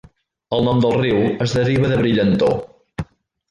El 0.57 0.63
nom 0.67 0.81
del 0.85 0.95
riu 1.01 1.19
es 1.47 1.55
deriva 1.59 1.93
de 1.93 2.01
'brillantor'. 2.01 2.59